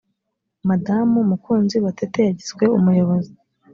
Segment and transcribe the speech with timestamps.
[0.69, 3.33] madamu mukunzi batete yagizwe umuyobozi.